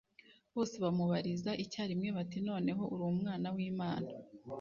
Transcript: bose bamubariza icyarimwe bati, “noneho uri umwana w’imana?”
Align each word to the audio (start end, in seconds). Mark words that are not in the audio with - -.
bose 0.55 0.75
bamubariza 0.83 1.51
icyarimwe 1.63 2.09
bati, 2.17 2.37
“noneho 2.47 2.83
uri 2.93 3.03
umwana 3.11 3.47
w’imana?” 3.55 4.09